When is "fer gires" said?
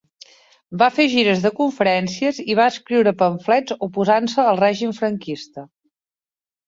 0.93-1.43